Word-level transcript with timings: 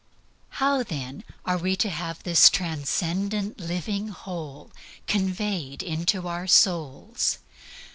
How 0.57 0.81
then 0.81 1.23
are 1.45 1.59
we 1.59 1.75
to 1.75 1.89
have 1.91 2.23
this 2.23 2.49
transcendent 2.49 3.59
living 3.59 4.07
whole 4.07 4.71
conveyed 5.05 5.83
into 5.83 6.27
our 6.27 6.47
souls? 6.47 7.37